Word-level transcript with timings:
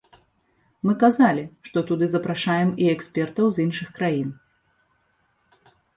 Мы 0.89 0.93
казалі, 1.03 1.43
што 1.67 1.83
туды 1.91 2.05
запрашаем 2.13 2.69
і 2.85 2.89
экспертаў 2.95 3.45
з 3.59 3.67
іншых 3.67 3.89
краін. 3.99 4.33